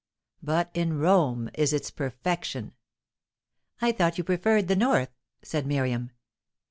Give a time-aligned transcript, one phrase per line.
[0.41, 2.73] But in Rome is its perfection."
[3.81, 5.11] "I thought you preferred the north,"
[5.43, 6.09] said Miriam.